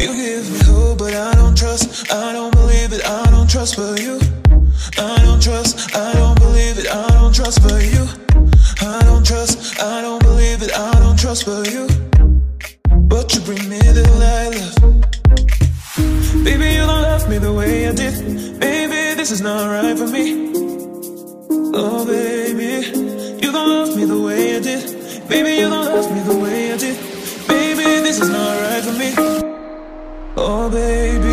You 0.00 0.14
give 0.14 0.50
me 0.50 0.58
hope, 0.64 0.98
but 0.98 1.14
I 1.14 1.34
don't 1.34 1.56
trust. 1.56 2.12
I 2.12 2.32
don't 2.32 2.52
believe 2.52 2.92
it, 2.92 3.04
I 3.04 3.30
don't 3.30 3.48
trust 3.48 3.74
for 3.74 3.96
you. 4.00 4.18
I 4.98 5.18
don't 5.24 5.40
trust, 5.42 5.94
I 5.94 6.12
don't 6.14 6.38
believe 6.38 6.78
it, 6.78 6.88
I 6.88 7.08
don't 7.18 7.34
trust 7.34 7.60
for 7.62 7.78
you. 7.80 8.06
I 8.80 9.02
don't 9.04 9.24
trust, 9.24 9.80
I 9.80 10.02
don't 10.02 10.22
believe 10.22 10.62
it, 10.62 10.72
I 10.72 10.92
don't 10.98 11.18
trust 11.18 11.44
for 11.44 11.64
you. 11.64 11.86
But 13.08 13.34
you 13.34 13.40
bring 13.42 13.68
me 13.68 13.78
the 13.78 14.04
light, 14.22 14.54
love. 14.58 15.02
Baby, 16.44 16.74
you 16.74 16.86
don't 16.86 17.02
love 17.02 17.28
me 17.28 17.38
the 17.38 17.52
way 17.52 17.88
I 17.88 17.92
did. 17.92 18.58
Baby, 18.58 19.14
this 19.14 19.30
is 19.30 19.40
not 19.40 19.68
right 19.70 19.96
for 19.96 20.08
me. 20.08 20.52
Oh, 21.74 22.04
baby, 22.04 22.86
you 23.42 23.52
don't 23.52 23.68
love 23.68 23.96
me 23.96 24.04
the 24.04 24.20
way 24.20 24.56
I 24.56 24.60
did. 24.60 25.28
Baby, 25.28 25.60
you 25.60 25.68
don't 25.68 25.86
love 25.86 26.10
me 26.12 26.21
Oh, 30.34 30.70
baby. 30.70 31.31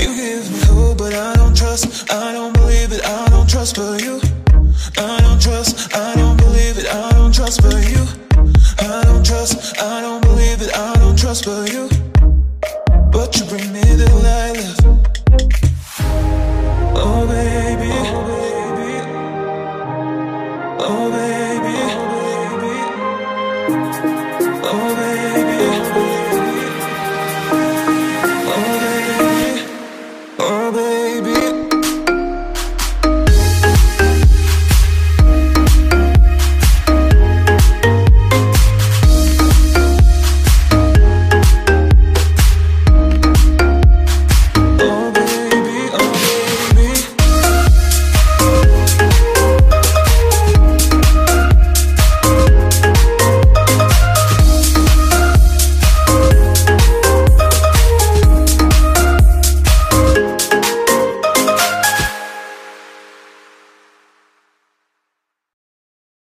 You 0.00 0.14
give 0.16 0.50
me 0.50 0.60
hope, 0.66 0.98
but 0.98 1.14
I 1.14 1.34
don't 1.34 1.56
trust. 1.56 2.10
I 2.10 2.32
don't 2.32 2.52
believe 2.52 2.92
it. 2.92 3.04
I 3.04 3.28
don't 3.30 3.48
trust 3.48 3.76
for 3.76 3.96
you. 3.98 4.23